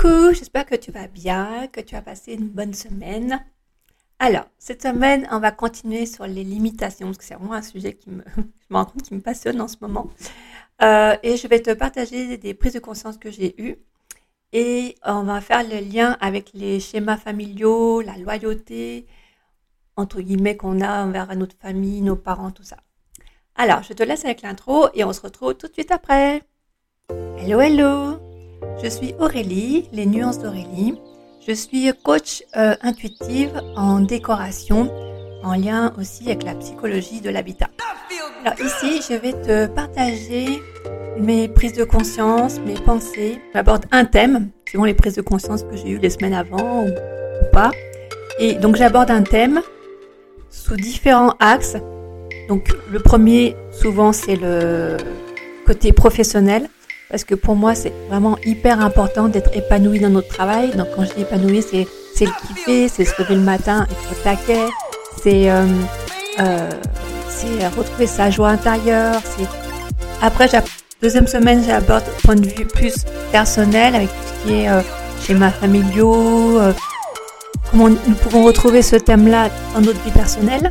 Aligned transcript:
Coucou, 0.00 0.32
j'espère 0.32 0.64
que 0.64 0.76
tu 0.76 0.90
vas 0.92 1.08
bien, 1.08 1.66
que 1.66 1.80
tu 1.80 1.94
as 1.94 2.00
passé 2.00 2.32
une 2.32 2.48
bonne 2.48 2.72
semaine. 2.72 3.44
Alors, 4.18 4.46
cette 4.58 4.82
semaine, 4.82 5.28
on 5.30 5.40
va 5.40 5.50
continuer 5.50 6.06
sur 6.06 6.26
les 6.26 6.44
limitations, 6.44 7.06
parce 7.08 7.18
que 7.18 7.24
c'est 7.24 7.34
vraiment 7.34 7.54
un 7.54 7.62
sujet 7.62 7.94
qui 7.94 8.10
me, 8.10 8.22
je 8.36 8.42
me 8.70 8.76
rends 8.76 8.86
compte 8.86 9.02
qui 9.02 9.14
me 9.14 9.20
passionne 9.20 9.60
en 9.60 9.68
ce 9.68 9.76
moment. 9.80 10.08
Euh, 10.82 11.16
et 11.22 11.36
je 11.36 11.46
vais 11.48 11.60
te 11.60 11.72
partager 11.72 12.38
des 12.38 12.54
prises 12.54 12.72
de 12.72 12.78
conscience 12.78 13.18
que 13.18 13.30
j'ai 13.30 13.60
eues. 13.62 13.76
Et 14.52 14.96
on 15.04 15.24
va 15.24 15.40
faire 15.40 15.62
le 15.62 15.80
lien 15.80 16.16
avec 16.20 16.50
les 16.54 16.80
schémas 16.80 17.18
familiaux, 17.18 18.00
la 18.00 18.16
loyauté, 18.16 19.06
entre 19.96 20.22
guillemets, 20.22 20.56
qu'on 20.56 20.80
a 20.80 21.04
envers 21.04 21.34
notre 21.36 21.56
famille, 21.56 22.00
nos 22.00 22.16
parents, 22.16 22.50
tout 22.50 22.64
ça. 22.64 22.78
Alors, 23.54 23.82
je 23.82 23.92
te 23.92 24.02
laisse 24.02 24.24
avec 24.24 24.42
l'intro 24.42 24.88
et 24.94 25.04
on 25.04 25.12
se 25.12 25.20
retrouve 25.20 25.54
tout 25.54 25.68
de 25.68 25.74
suite 25.74 25.90
après. 25.92 26.42
Hello, 27.38 27.60
hello 27.60 28.29
Je 28.82 28.88
suis 28.88 29.14
Aurélie, 29.18 29.88
les 29.92 30.06
nuances 30.06 30.38
d'Aurélie. 30.38 30.94
Je 31.46 31.52
suis 31.52 31.90
coach 32.02 32.42
euh, 32.56 32.74
intuitive 32.82 33.60
en 33.76 34.00
décoration, 34.00 34.90
en 35.42 35.54
lien 35.54 35.92
aussi 35.98 36.26
avec 36.26 36.42
la 36.44 36.54
psychologie 36.54 37.20
de 37.20 37.30
l'habitat. 37.30 37.68
Alors 38.44 38.58
ici, 38.60 39.02
je 39.08 39.14
vais 39.14 39.32
te 39.32 39.66
partager 39.66 40.62
mes 41.18 41.48
prises 41.48 41.74
de 41.74 41.84
conscience, 41.84 42.58
mes 42.60 42.74
pensées. 42.74 43.38
J'aborde 43.54 43.84
un 43.90 44.04
thème, 44.04 44.50
selon 44.70 44.84
les 44.84 44.94
prises 44.94 45.16
de 45.16 45.22
conscience 45.22 45.62
que 45.62 45.76
j'ai 45.76 45.90
eues 45.90 45.98
les 45.98 46.10
semaines 46.10 46.34
avant 46.34 46.86
ou 46.86 46.90
pas. 47.52 47.70
Et 48.38 48.54
donc 48.54 48.76
j'aborde 48.76 49.10
un 49.10 49.22
thème 49.22 49.60
sous 50.48 50.76
différents 50.76 51.34
axes. 51.38 51.76
Donc 52.48 52.68
le 52.90 52.98
premier, 52.98 53.56
souvent, 53.70 54.12
c'est 54.12 54.36
le 54.36 54.96
côté 55.66 55.92
professionnel. 55.92 56.68
Parce 57.10 57.24
que 57.24 57.34
pour 57.34 57.56
moi, 57.56 57.74
c'est 57.74 57.92
vraiment 58.08 58.38
hyper 58.44 58.80
important 58.80 59.28
d'être 59.28 59.50
épanoui 59.56 59.98
dans 59.98 60.10
notre 60.10 60.28
travail. 60.28 60.70
Donc 60.76 60.88
quand 60.94 61.04
je 61.04 61.14
dis 61.14 61.22
épanoui, 61.22 61.62
c'est, 61.62 61.86
c'est 62.14 62.26
le 62.26 62.32
kiffer, 62.46 62.88
c'est 62.88 63.04
se 63.04 63.20
lever 63.20 63.34
le 63.34 63.40
matin, 63.40 63.86
être 63.90 64.22
taquet, 64.22 64.68
c'est, 65.22 65.50
euh, 65.50 65.66
euh, 66.40 66.70
c'est 67.28 67.66
retrouver 67.76 68.06
sa 68.06 68.30
joie 68.30 68.50
intérieure. 68.50 69.20
Après, 70.22 70.48
deuxième 71.02 71.26
semaine, 71.26 71.64
j'aborde 71.66 72.04
point 72.22 72.36
de 72.36 72.46
vue 72.46 72.64
plus 72.66 73.04
personnel 73.32 73.94
avec 73.94 74.08
tout 74.08 74.14
ce 74.26 74.46
qui 74.46 74.54
est 74.60 74.68
euh, 74.68 74.80
schéma 75.22 75.50
familiaux, 75.50 76.58
euh, 76.60 76.72
comment 77.70 77.88
nous 77.88 78.14
pouvons 78.22 78.44
retrouver 78.44 78.82
ce 78.82 78.96
thème-là 78.96 79.48
dans 79.74 79.80
notre 79.80 80.00
vie 80.02 80.10
personnelle. 80.10 80.70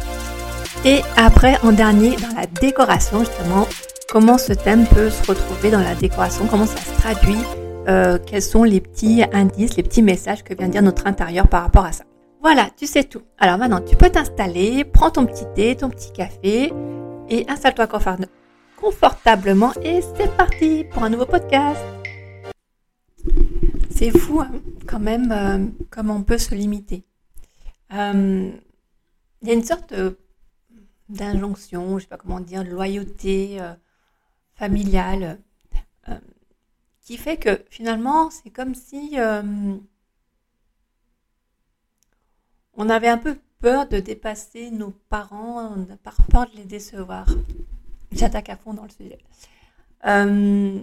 Et 0.86 1.02
après, 1.18 1.58
en 1.64 1.72
dernier, 1.72 2.12
dans 2.12 2.40
la 2.40 2.46
décoration, 2.62 3.20
justement, 3.20 3.68
comment 4.10 4.40
ce 4.40 4.54
thème 4.54 4.88
peut 4.88 5.10
se 5.10 5.26
retrouver 5.28 5.70
dans 5.70 5.82
la 5.82 5.94
décoration, 5.94 6.48
comment 6.48 6.66
ça 6.66 6.78
se 6.78 7.00
traduit, 7.00 7.38
euh, 7.88 8.18
quels 8.26 8.42
sont 8.42 8.64
les 8.64 8.82
petits 8.82 9.24
indices, 9.32 9.78
les 9.78 9.84
petits 9.84 10.02
messages 10.02 10.44
que 10.44 10.54
vient 10.54 10.68
dire 10.68 10.82
notre 10.82 11.06
intérieur 11.08 11.48
par 11.48 11.62
rapport 11.62 11.86
à 11.86 11.92
ça. 11.92 12.06
Voilà, 12.42 12.70
tu 12.76 12.88
sais 12.88 13.04
tout. 13.04 13.22
Alors 13.38 13.58
maintenant, 13.58 13.82
tu 13.82 13.96
peux 13.96 14.10
t'installer, 14.10 14.84
prends 14.84 15.12
ton 15.12 15.26
petit 15.26 15.46
thé, 15.54 15.76
ton 15.76 15.90
petit 15.90 16.12
café 16.12 16.74
et 17.30 17.46
installe-toi 17.48 17.88
confortablement 18.78 19.74
et 19.84 20.02
c'est 20.02 20.36
parti 20.36 20.86
pour 20.92 21.04
un 21.04 21.10
nouveau 21.10 21.26
podcast. 21.26 21.82
C'est 23.92 24.18
fou 24.18 24.40
hein, 24.42 24.52
quand 24.88 25.00
même 25.00 25.32
euh, 25.32 25.66
comment 25.92 26.16
on 26.16 26.24
peut 26.24 26.38
se 26.38 26.56
limiter. 26.56 27.04
Euh, 27.94 28.50
il 29.42 29.48
y 29.48 29.52
a 29.52 29.54
une 29.54 29.64
sorte 29.64 29.94
d'injonction, 31.10 31.98
je 31.98 32.04
sais 32.04 32.10
pas 32.10 32.18
comment 32.18 32.40
dire, 32.40 32.64
de 32.64 32.70
loyauté 32.70 33.58
euh, 33.60 33.74
familiale 34.60 35.40
qui 37.02 37.18
fait 37.18 37.38
que 37.38 37.64
finalement 37.70 38.30
c'est 38.30 38.52
comme 38.52 38.76
si 38.76 39.18
on 42.74 42.90
avait 42.90 43.10
un 43.10 43.18
peu 43.18 43.38
peur 43.60 43.88
de 43.88 44.00
dépasser 44.00 44.72
nos 44.72 44.92
parents, 45.10 45.74
on 45.76 45.84
a 45.94 45.98
peur 46.32 46.50
de 46.50 46.58
les 46.58 46.66
décevoir. 46.66 47.28
J'attaque 48.12 48.50
à 48.50 48.56
fond 48.56 48.74
dans 48.74 48.84
le 48.84 48.90
sujet. 48.90 49.20
Euh, 50.06 50.80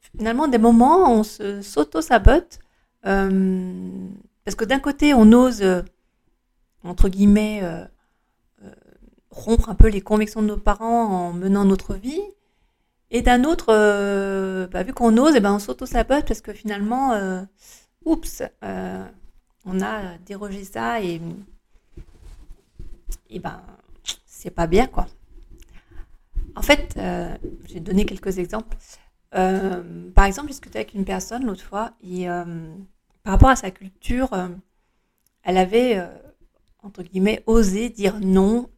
finalement, 0.00 0.46
des 0.48 0.58
moments, 0.58 1.10
on 1.12 1.22
se 1.22 1.62
s'auto-sabote. 1.62 2.58
Euh, 3.06 4.08
parce 4.44 4.54
que 4.54 4.64
d'un 4.64 4.78
côté, 4.78 5.14
on 5.14 5.32
ose, 5.32 5.62
euh, 5.62 5.82
entre 6.84 7.08
guillemets, 7.08 7.62
rompre 9.34 9.68
un 9.68 9.74
peu 9.74 9.88
les 9.88 10.00
convictions 10.00 10.42
de 10.42 10.48
nos 10.48 10.56
parents 10.56 11.06
en 11.06 11.32
menant 11.32 11.64
notre 11.64 11.94
vie. 11.94 12.22
Et 13.10 13.22
d'un 13.22 13.44
autre, 13.44 13.66
bah, 14.66 14.82
vu 14.82 14.92
qu'on 14.92 15.16
ose, 15.18 15.34
et 15.34 15.38
eh 15.38 15.40
ben, 15.40 15.54
on 15.54 15.58
s'auto-sabote 15.58 16.26
parce 16.26 16.40
que 16.40 16.52
finalement, 16.52 17.12
oups, 18.04 18.42
on 19.66 19.80
a 19.80 20.18
dérogé 20.26 20.64
ça 20.64 21.00
et, 21.00 21.20
et 23.30 23.38
ben, 23.38 23.60
c'est 24.26 24.50
pas 24.50 24.66
bien, 24.66 24.86
quoi. 24.86 25.06
En 26.56 26.62
fait, 26.62 26.94
euh, 26.98 27.34
j'ai 27.66 27.80
donné 27.80 28.04
quelques 28.04 28.38
exemples. 28.38 28.76
Euh, 29.34 30.10
par 30.14 30.26
exemple, 30.26 30.48
j'ai 30.48 30.52
discuté 30.52 30.78
avec 30.78 30.94
une 30.94 31.04
personne 31.04 31.44
l'autre 31.44 31.64
fois 31.64 31.92
et 32.02 32.28
euh, 32.28 32.44
par 33.22 33.32
rapport 33.32 33.48
à 33.48 33.56
sa 33.56 33.70
culture, 33.70 34.30
elle 35.42 35.56
avait, 35.56 35.98
entre 36.84 37.02
guillemets, 37.02 37.42
osé 37.46 37.90
dire 37.90 38.20
non 38.20 38.70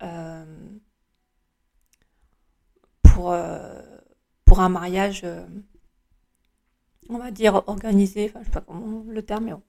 pour, 3.02 3.36
pour 4.44 4.60
un 4.60 4.68
mariage, 4.68 5.26
on 7.08 7.18
va 7.18 7.30
dire, 7.30 7.62
organisé, 7.66 8.30
enfin, 8.30 8.40
je 8.40 8.44
sais 8.46 8.50
pas 8.52 8.60
comment 8.60 9.04
le 9.08 9.22
terme, 9.22 9.44
mais 9.44 9.52
bon. 9.52 9.62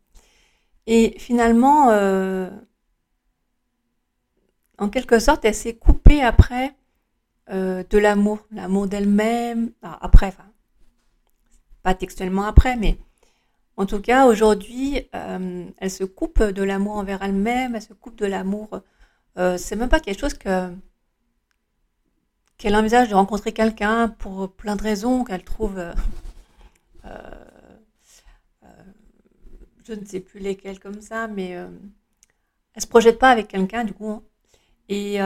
Et 0.86 1.16
finalement, 1.20 1.90
en 4.78 4.90
quelque 4.90 5.20
sorte, 5.20 5.46
elle 5.46 5.56
s'est 5.56 5.76
coupée 5.76 6.22
après 6.22 6.76
euh, 7.50 7.84
de 7.90 7.98
l'amour, 7.98 8.40
l'amour 8.52 8.88
d'elle-même, 8.88 9.72
après, 9.82 10.28
enfin, 10.28 10.52
pas 11.82 11.96
textuellement 11.96 12.44
après, 12.44 12.76
mais 12.76 12.98
en 13.78 13.86
tout 13.86 14.02
cas, 14.02 14.26
aujourd'hui, 14.26 15.08
euh, 15.14 15.70
elle 15.78 15.92
se 15.92 16.04
coupe 16.04 16.42
de 16.42 16.64
l'amour 16.64 16.96
envers 16.98 17.22
elle-même, 17.22 17.76
elle 17.76 17.82
se 17.82 17.94
coupe 17.94 18.18
de 18.18 18.26
l'amour. 18.26 18.82
Euh, 19.38 19.58
c'est 19.60 19.76
même 19.76 19.90
pas 19.90 20.00
quelque 20.00 20.20
chose 20.20 20.34
que 20.34 20.74
qu'elle 22.58 22.76
envisage 22.76 23.10
de 23.10 23.14
rencontrer 23.14 23.52
quelqu'un 23.52 24.10
pour 24.10 24.52
plein 24.52 24.76
de 24.76 24.82
raisons 24.82 25.24
qu'elle 25.24 25.44
trouve. 25.44 25.80
je 29.86 29.94
ne 29.94 30.04
sais 30.06 30.20
plus 30.20 30.40
lesquelles 30.40 30.80
comme 30.80 31.00
ça, 31.02 31.28
mais 31.28 31.52
elle 31.52 32.82
se 32.82 32.88
projette 32.88 33.20
pas 33.20 33.30
avec 33.30 33.48
quelqu'un 33.48 33.84
du 33.84 33.94
coup. 33.94 34.24
Et 34.90 35.20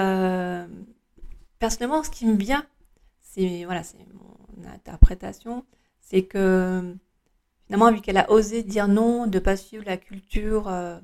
personnellement, 1.60 2.04
ce 2.04 2.10
qui 2.10 2.26
me 2.26 2.36
vient, 2.36 2.66
c'est 3.22 3.64
voilà, 3.64 3.84
c'est 3.84 3.98
mon 4.14 4.70
interprétation, 4.70 5.66
c'est 6.02 6.24
que 6.24 6.98
finalement, 7.72 7.94
vu 7.94 8.02
qu'elle 8.02 8.18
a 8.18 8.30
osé 8.30 8.64
dire 8.64 8.90
non, 8.90 9.28
de 9.28 9.40
pas 9.40 9.56
suivre 9.56 9.86
la 9.86 9.96
culture, 9.96 10.68
euh, 10.68 11.00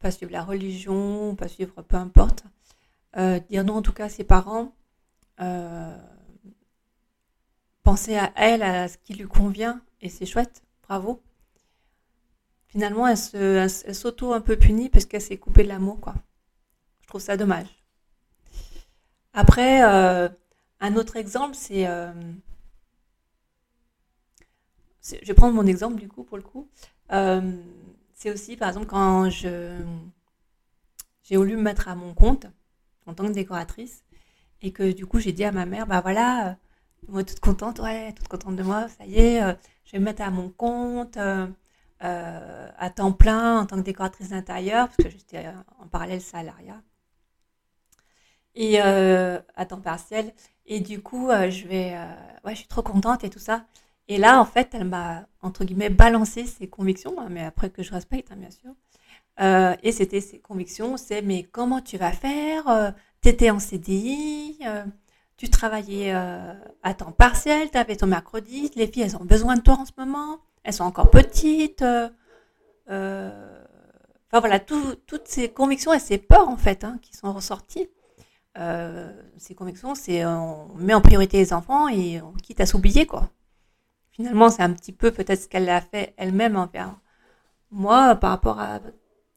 pas 0.00 0.10
suivre 0.10 0.30
la 0.30 0.44
religion, 0.44 1.34
pas 1.34 1.48
suivre 1.48 1.80
peu 1.80 1.96
importe, 1.96 2.44
euh, 3.16 3.40
dire 3.48 3.64
non 3.64 3.76
en 3.76 3.82
tout 3.82 3.94
cas 3.94 4.04
à 4.04 4.08
ses 4.10 4.22
parents, 4.22 4.74
euh, 5.40 5.96
penser 7.84 8.18
à 8.18 8.34
elle, 8.36 8.62
à 8.62 8.88
ce 8.88 8.98
qui 8.98 9.14
lui 9.14 9.26
convient, 9.26 9.80
et 10.02 10.10
c'est 10.10 10.26
chouette, 10.26 10.62
bravo. 10.82 11.22
Finalement, 12.66 13.06
elle 13.06 13.16
s'auto 13.70 14.34
un 14.34 14.42
peu 14.42 14.56
punie 14.56 14.90
parce 14.90 15.06
qu'elle 15.06 15.22
s'est 15.22 15.38
coupée 15.38 15.62
de 15.62 15.68
l'amour, 15.68 16.00
quoi. 16.00 16.16
Je 17.00 17.06
trouve 17.06 17.22
ça 17.22 17.38
dommage. 17.38 17.82
Après, 19.32 19.80
un 19.80 20.96
autre 20.96 21.16
exemple, 21.16 21.54
c'est. 21.54 21.88
Je 25.22 25.26
vais 25.26 25.34
prendre 25.34 25.54
mon 25.54 25.66
exemple 25.66 25.96
du 26.00 26.08
coup 26.08 26.24
pour 26.24 26.36
le 26.36 26.42
coup. 26.42 26.68
Euh, 27.12 27.40
c'est 28.14 28.30
aussi 28.30 28.56
par 28.56 28.68
exemple 28.68 28.86
quand 28.86 29.30
je 29.30 29.78
j'ai 31.22 31.36
voulu 31.36 31.56
me 31.56 31.62
mettre 31.62 31.88
à 31.88 31.94
mon 31.94 32.14
compte 32.14 32.46
en 33.06 33.14
tant 33.14 33.26
que 33.26 33.32
décoratrice 33.32 34.04
et 34.62 34.72
que 34.72 34.92
du 34.92 35.06
coup 35.06 35.20
j'ai 35.20 35.32
dit 35.32 35.44
à 35.44 35.52
ma 35.52 35.66
mère 35.66 35.86
bah 35.86 36.00
voilà 36.00 36.56
moi 37.08 37.24
toute 37.24 37.40
contente 37.40 37.78
ouais 37.80 38.12
toute 38.12 38.28
contente 38.28 38.56
de 38.56 38.62
moi 38.62 38.88
ça 38.88 39.06
y 39.06 39.16
est 39.18 39.40
je 39.84 39.92
vais 39.92 39.98
me 39.98 40.04
mettre 40.04 40.22
à 40.22 40.30
mon 40.30 40.50
compte 40.50 41.16
à 42.00 42.90
temps 42.94 43.12
plein 43.12 43.60
en 43.60 43.66
tant 43.66 43.76
que 43.76 43.82
décoratrice 43.82 44.30
d'intérieur 44.30 44.88
parce 44.88 44.96
que 44.98 45.10
j'étais 45.10 45.46
en 45.78 45.88
parallèle 45.88 46.20
salariat 46.20 46.82
et 48.54 48.80
euh, 48.82 49.38
à 49.56 49.66
temps 49.66 49.80
partiel. 49.80 50.32
Et 50.66 50.80
du 50.80 51.02
coup, 51.02 51.30
euh, 51.30 51.50
je 51.50 51.66
vais, 51.66 51.94
euh, 51.94 52.06
ouais, 52.44 52.52
je 52.52 52.58
suis 52.60 52.68
trop 52.68 52.82
contente 52.82 53.24
et 53.24 53.30
tout 53.30 53.38
ça. 53.38 53.64
Et 54.10 54.18
là, 54.18 54.40
en 54.40 54.44
fait, 54.44 54.68
elle 54.74 54.84
m'a 54.84 55.26
entre 55.40 55.64
guillemets 55.64 55.88
balancé 55.88 56.44
ses 56.44 56.66
convictions, 56.68 57.14
hein, 57.18 57.28
mais 57.30 57.44
après 57.44 57.70
que 57.70 57.82
je 57.82 57.92
respecte, 57.92 58.30
hein, 58.30 58.36
bien 58.36 58.50
sûr. 58.50 58.72
et 59.82 59.92
c'était 59.92 60.20
ses 60.20 60.38
convictions, 60.38 60.98
c'est 60.98 61.22
mais 61.22 61.44
comment 61.44 61.80
tu 61.80 61.96
vas 61.96 62.12
faire 62.12 62.94
T'étais 63.22 63.50
en 63.50 63.58
CDI, 63.58 64.58
tu 65.40 65.48
travaillais 65.48 66.12
euh, 66.14 66.52
à 66.82 66.92
temps 66.92 67.12
partiel, 67.12 67.70
tu 67.70 67.78
avais 67.78 67.96
ton 67.96 68.06
mercredi, 68.06 68.70
les 68.76 68.86
filles, 68.86 69.04
elles 69.04 69.16
ont 69.16 69.24
besoin 69.24 69.56
de 69.56 69.62
toi 69.62 69.78
en 69.80 69.86
ce 69.86 69.92
moment, 69.96 70.38
elles 70.64 70.74
sont 70.74 70.84
encore 70.84 71.08
petites. 71.08 71.80
Euh, 71.80 72.10
euh, 72.90 73.64
enfin 74.26 74.40
voilà, 74.40 74.60
toutes 74.60 75.28
ces 75.28 75.48
convictions 75.48 75.94
et 75.94 75.98
ces 75.98 76.18
peurs 76.18 76.50
en 76.50 76.58
fait 76.58 76.84
hein, 76.84 76.98
qui 77.00 77.16
sont 77.16 77.32
ressorties. 77.32 77.88
ces 79.38 79.54
convictions, 79.54 79.94
c'est 79.94 80.26
on 80.26 80.74
met 80.76 80.92
en 80.92 81.00
priorité 81.00 81.38
les 81.38 81.54
enfants 81.54 81.88
et 81.88 82.20
on 82.20 82.32
quitte 82.32 82.60
à 82.60 82.66
s'oublier 82.66 83.06
quoi. 83.06 83.30
Finalement, 84.20 84.50
c'est 84.50 84.62
un 84.62 84.74
petit 84.74 84.92
peu 84.92 85.12
peut-être 85.12 85.40
ce 85.40 85.48
qu'elle 85.48 85.70
a 85.70 85.80
fait 85.80 86.12
elle-même 86.18 86.54
envers 86.54 86.94
moi 87.70 88.14
par 88.16 88.28
rapport 88.32 88.60
à 88.60 88.80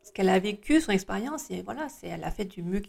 ce 0.03 0.11
qu'elle 0.11 0.27
a 0.27 0.37
vécu, 0.39 0.81
son 0.81 0.91
expérience 0.91 1.49
et 1.51 1.61
voilà, 1.61 1.87
elle 2.01 2.25
a 2.25 2.31
fait 2.31 2.43
du 2.43 2.63
mieux, 2.63 2.81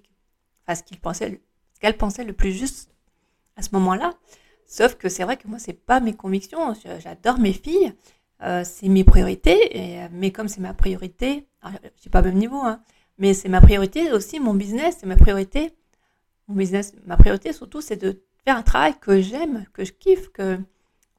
enfin 0.67 0.75
ce 0.75 0.82
qu'il 0.82 0.99
pensait, 0.99 1.41
qu'elle 1.81 1.96
pensait 1.96 2.25
le 2.25 2.32
plus 2.32 2.50
juste 2.50 2.91
à 3.55 3.62
ce 3.62 3.69
moment-là. 3.75 4.14
Sauf 4.67 4.96
que 4.96 5.08
c'est 5.08 5.23
vrai 5.23 5.37
que 5.37 5.46
moi, 5.46 5.61
c'est 5.61 5.73
pas 5.73 6.00
mes 6.00 6.14
convictions. 6.14 6.75
J'adore 6.99 7.38
mes 7.38 7.52
filles, 7.52 7.93
euh, 8.43 8.64
c'est 8.64 8.88
mes 8.88 9.05
priorités. 9.05 10.08
Mais 10.11 10.32
comme 10.32 10.49
c'est 10.49 10.61
ma 10.61 10.75
priorité, 10.75 11.47
je 11.62 12.00
suis 12.00 12.11
pas 12.11 12.23
au 12.23 12.25
même 12.25 12.38
niveau, 12.38 12.58
hein, 12.58 12.82
mais 13.19 13.35
c'est 13.35 13.49
ma 13.49 13.61
priorité 13.61 14.11
aussi, 14.11 14.40
mon 14.40 14.55
business, 14.55 14.97
c'est 14.99 15.06
ma 15.06 15.17
priorité. 15.17 15.70
Mon 16.49 16.56
business, 16.56 16.93
ma 17.06 17.17
priorité 17.17 17.52
surtout, 17.52 17.81
c'est 17.81 18.02
de 18.02 18.20
faire 18.44 18.56
un 18.56 18.62
travail 18.62 18.94
que 19.00 19.20
j'aime, 19.20 19.64
que 19.73 19.85
je 19.85 19.93
kiffe, 19.93 20.32
que 20.32 20.58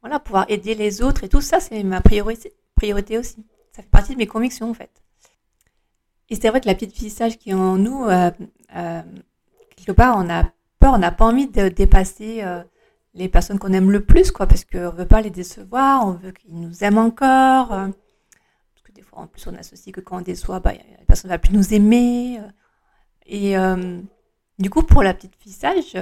voilà, 0.05 0.19
pouvoir 0.19 0.45
aider 0.49 0.75
les 0.75 1.01
autres 1.01 1.23
et 1.23 1.29
tout 1.29 1.41
ça, 1.41 1.59
c'est 1.59 1.83
ma 1.83 1.99
priorité, 1.99 2.53
priorité 2.75 3.17
aussi. 3.17 3.45
Ça 3.71 3.81
fait 3.81 3.89
partie 3.89 4.13
de 4.13 4.19
mes 4.19 4.27
convictions 4.27 4.69
en 4.69 4.73
fait. 4.73 4.91
Et 6.29 6.35
c'est 6.35 6.49
vrai 6.49 6.61
que 6.61 6.67
la 6.67 6.75
petite 6.75 6.95
fille 6.95 7.09
sage 7.09 7.37
qui 7.37 7.49
est 7.49 7.53
en 7.53 7.77
nous, 7.77 8.05
euh, 8.05 8.31
quelque 9.75 9.91
part, 9.91 10.17
on 10.17 10.29
a 10.29 10.45
on 10.93 10.97
n'a 10.97 11.11
pas 11.11 11.25
envie 11.25 11.47
de 11.47 11.69
dépasser 11.69 12.43
euh, 12.43 12.63
les 13.13 13.29
personnes 13.29 13.59
qu'on 13.59 13.73
aime 13.73 13.91
le 13.91 14.03
plus, 14.03 14.31
quoi, 14.31 14.47
parce 14.47 14.65
qu'on 14.65 14.89
veut 14.89 15.07
pas 15.07 15.21
les 15.21 15.29
décevoir, 15.29 16.05
on 16.05 16.11
veut 16.11 16.31
qu'ils 16.31 16.59
nous 16.59 16.83
aiment 16.83 16.97
encore. 16.97 17.73
Euh, 17.73 17.87
parce 18.73 18.83
que 18.83 18.91
des 18.91 19.01
fois, 19.01 19.19
en 19.19 19.27
plus, 19.27 19.47
on 19.47 19.55
associe 19.55 19.93
que 19.93 20.01
quand 20.01 20.17
on 20.17 20.21
déçoit, 20.21 20.59
bah, 20.59 20.73
la 20.73 21.05
personne 21.05 21.29
ne 21.29 21.33
va 21.33 21.39
plus 21.39 21.53
nous 21.53 21.73
aimer. 21.73 22.39
Euh. 22.39 22.49
et 23.25 23.55
du 24.59 24.69
coup, 24.69 24.83
pour 24.83 25.03
la 25.03 25.13
petite 25.13 25.35
fille 25.35 25.51
sage, 25.51 25.97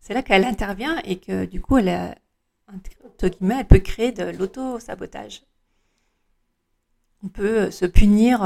c'est 0.00 0.14
là 0.14 0.22
qu'elle 0.22 0.44
intervient 0.44 0.98
et 1.04 1.18
que 1.18 1.44
du 1.44 1.60
coup, 1.60 1.78
elle, 1.78 1.88
a, 1.88 2.14
elle 3.22 3.66
peut 3.66 3.78
créer 3.78 4.12
de 4.12 4.24
l'auto-sabotage. 4.24 5.42
On 7.22 7.28
peut 7.28 7.70
se 7.70 7.86
punir 7.86 8.40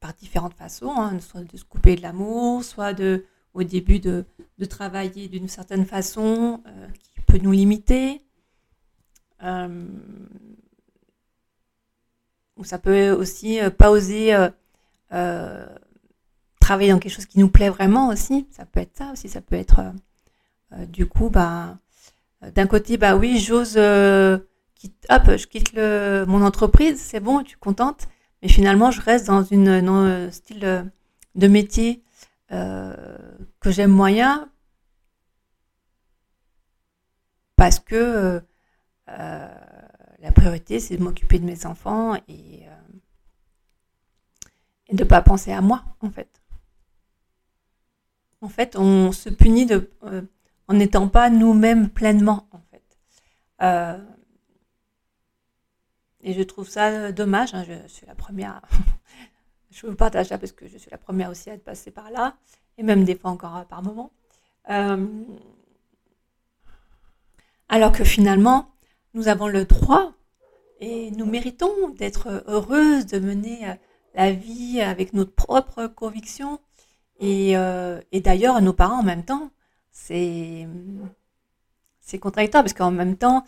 par 0.00 0.12
différentes 0.14 0.54
façons, 0.54 0.92
hein, 0.96 1.18
soit 1.20 1.42
de 1.42 1.56
se 1.56 1.64
couper 1.64 1.96
de 1.96 2.02
l'amour, 2.02 2.64
soit 2.64 2.92
de 2.92 3.24
au 3.54 3.62
début 3.62 4.00
de, 4.00 4.24
travailler 4.68 5.28
d'une 5.28 5.48
certaine 5.48 5.84
façon 5.84 6.62
euh, 6.66 6.88
qui 7.02 7.20
peut 7.26 7.38
nous 7.38 7.50
limiter. 7.50 8.20
Euh, 9.42 9.88
ou 12.56 12.62
ça 12.62 12.78
peut 12.78 13.10
aussi 13.10 13.60
euh, 13.60 13.70
pas 13.70 13.90
oser 13.90 14.36
travailler 16.60 16.92
dans 16.92 17.00
quelque 17.00 17.12
chose 17.12 17.26
qui 17.26 17.40
nous 17.40 17.48
plaît 17.48 17.70
vraiment 17.70 18.08
aussi. 18.08 18.46
Ça 18.52 18.64
peut 18.64 18.80
être 18.80 18.96
ça 18.96 19.10
aussi. 19.12 19.28
Ça 19.28 19.40
peut 19.40 19.56
être 19.56 19.92
du 20.88 21.06
coup, 21.06 21.28
bah, 21.28 21.78
d'un 22.54 22.66
côté, 22.66 22.96
bah 22.96 23.16
oui, 23.16 23.38
j'ose, 23.38 23.78
quitte, 24.74 25.06
hop, 25.08 25.22
je 25.36 25.46
quitte 25.46 25.76
mon 25.76 26.42
entreprise, 26.42 27.00
c'est 27.00 27.20
bon, 27.20 27.40
je 27.42 27.50
suis 27.50 27.58
contente. 27.58 28.08
Mais 28.42 28.48
finalement, 28.48 28.90
je 28.90 29.00
reste 29.00 29.26
dans 29.26 29.46
un 29.52 30.30
style 30.30 30.90
de 31.34 31.48
métier 31.48 32.02
euh, 32.52 33.16
que 33.60 33.70
j'aime 33.70 33.92
moyen 33.92 34.50
parce 37.56 37.78
que 37.78 37.94
euh, 37.94 38.40
euh, 39.08 39.54
la 40.18 40.32
priorité 40.32 40.80
c'est 40.80 40.98
de 40.98 41.02
m'occuper 41.02 41.38
de 41.38 41.46
mes 41.46 41.64
enfants 41.64 42.14
et 42.28 42.66
de 44.92 45.02
ne 45.02 45.08
pas 45.08 45.22
penser 45.22 45.52
à 45.52 45.62
moi 45.62 45.82
en 46.00 46.10
fait. 46.10 46.42
En 48.42 48.48
fait, 48.48 48.76
on 48.76 49.12
se 49.12 49.30
punit 49.30 49.66
de, 49.66 49.90
en 50.68 50.74
n'étant 50.74 51.08
pas 51.08 51.30
nous-mêmes 51.30 51.88
pleinement 51.88 52.48
en 52.52 52.60
fait. 52.70 53.98
et 56.22 56.32
je 56.32 56.42
trouve 56.42 56.68
ça 56.68 57.12
dommage. 57.12 57.54
Hein, 57.54 57.64
je 57.64 57.88
suis 57.88 58.06
la 58.06 58.14
première 58.14 58.60
je 59.72 59.86
vous 59.86 59.94
partage 59.94 60.26
ça 60.28 60.38
parce 60.38 60.52
que 60.52 60.68
je 60.68 60.78
suis 60.78 60.90
la 60.90 60.98
première 60.98 61.30
aussi 61.30 61.50
à 61.50 61.54
être 61.54 61.64
passée 61.64 61.90
par 61.90 62.10
là, 62.10 62.36
et 62.78 62.82
même 62.82 63.04
des 63.04 63.16
fois 63.16 63.30
encore 63.30 63.56
euh, 63.56 63.64
par 63.64 63.82
moment. 63.82 64.12
Euh, 64.70 65.06
alors 67.68 67.92
que 67.92 68.04
finalement, 68.04 68.70
nous 69.14 69.28
avons 69.28 69.48
le 69.48 69.64
droit 69.64 70.12
et 70.80 71.10
nous 71.12 71.26
méritons 71.26 71.88
d'être 71.96 72.44
heureuses, 72.46 73.06
de 73.06 73.18
mener 73.18 73.68
euh, 73.68 73.74
la 74.14 74.32
vie 74.32 74.80
avec 74.80 75.14
notre 75.14 75.32
propre 75.32 75.86
conviction. 75.86 76.60
Et, 77.18 77.52
et 77.52 78.20
d'ailleurs, 78.20 78.60
nos 78.62 78.72
parents 78.72 78.98
en 78.98 79.04
même 79.04 79.24
temps, 79.24 79.52
c'est 79.92 80.66
c'est 82.00 82.18
contradictoire 82.18 82.64
parce 82.64 82.74
qu'en 82.74 82.90
même 82.90 83.16
temps, 83.16 83.44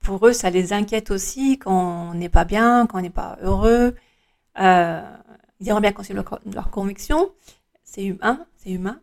pour 0.00 0.26
eux, 0.26 0.32
ça 0.32 0.50
les 0.50 0.72
inquiète 0.72 1.10
aussi 1.10 1.58
quand 1.58 2.10
on 2.10 2.14
n'est 2.14 2.28
pas 2.28 2.44
bien, 2.44 2.86
quand 2.86 2.98
on 2.98 3.02
n'est 3.02 3.10
pas 3.10 3.38
heureux. 3.42 3.94
Euh, 4.58 5.02
ils 5.60 5.68
aimeraient 5.68 5.82
bien 5.82 5.92
continuer 5.92 6.22
leur, 6.22 6.40
leur 6.52 6.70
conviction. 6.70 7.30
C'est 7.84 8.04
humain, 8.04 8.46
c'est 8.56 8.70
humain. 8.70 9.00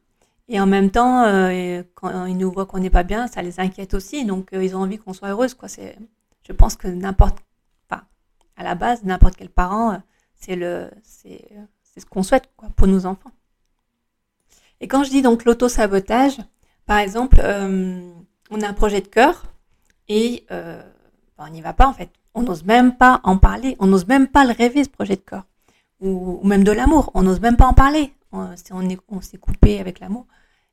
Et 0.49 0.59
en 0.59 0.65
même 0.65 0.91
temps, 0.91 1.23
euh, 1.25 1.83
quand 1.95 2.25
ils 2.25 2.37
nous 2.37 2.51
voient 2.51 2.65
qu'on 2.65 2.79
n'est 2.79 2.89
pas 2.89 3.03
bien, 3.03 3.27
ça 3.27 3.41
les 3.41 3.59
inquiète 3.59 3.93
aussi. 3.93 4.25
Donc, 4.25 4.53
euh, 4.53 4.63
ils 4.63 4.75
ont 4.75 4.79
envie 4.79 4.97
qu'on 4.97 5.13
soit 5.13 5.29
heureuse. 5.29 5.53
Quoi. 5.53 5.67
C'est, 5.67 5.97
je 6.43 6.53
pense 6.53 6.75
que 6.75 6.87
n'importe, 6.87 7.37
enfin, 7.89 8.03
à 8.55 8.63
la 8.63 8.75
base, 8.75 9.03
n'importe 9.03 9.35
quel 9.35 9.49
parent, 9.49 10.01
c'est 10.35 10.55
le, 10.55 10.89
c'est 11.03 11.41
ce 11.97 12.05
qu'on 12.05 12.23
souhaite 12.23 12.49
quoi, 12.55 12.69
pour 12.75 12.87
nos 12.87 13.05
enfants. 13.05 13.31
Et 14.81 14.87
quand 14.87 15.03
je 15.03 15.09
dis 15.09 15.21
donc 15.21 15.45
l'auto-sabotage, 15.45 16.37
par 16.85 16.99
exemple, 16.99 17.39
on 18.49 18.61
a 18.61 18.67
un 18.67 18.73
projet 18.73 19.01
de 19.01 19.07
cœur 19.07 19.45
et 20.07 20.45
euh, 20.51 20.81
ben, 21.37 21.45
on 21.47 21.51
n'y 21.51 21.61
va 21.61 21.73
pas 21.73 21.87
en 21.87 21.93
fait. 21.93 22.09
On 22.33 22.43
n'ose 22.43 22.63
même 22.63 22.95
pas 22.95 23.19
en 23.23 23.37
parler, 23.37 23.75
on 23.79 23.87
n'ose 23.87 24.07
même 24.07 24.27
pas 24.27 24.45
le 24.45 24.51
rêver 24.51 24.83
ce 24.83 24.89
projet 24.89 25.15
de 25.15 25.21
corps. 25.21 25.45
Ou, 25.99 26.39
même 26.43 26.63
de 26.63 26.71
l'amour, 26.71 27.11
on 27.15 27.23
n'ose 27.23 27.41
même 27.41 27.57
pas 27.57 27.65
en 27.65 27.73
parler. 27.73 28.13
On, 28.31 29.21
s'est 29.21 29.37
coupé 29.37 29.79
avec 29.79 29.99
l'amour. 29.99 30.27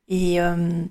Et, 0.09 0.41
euh, 0.41 0.85